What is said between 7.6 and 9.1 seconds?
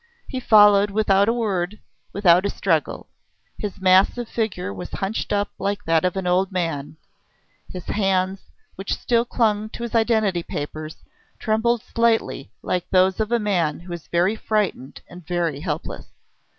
his hands, which